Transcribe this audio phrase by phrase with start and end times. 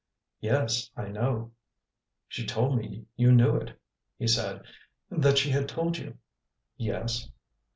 [0.39, 1.51] "Yes, I know."
[2.27, 3.79] "She told me you knew it,"
[4.17, 4.63] he said,"
[5.11, 6.17] that she had told you."
[6.75, 7.29] "Yes."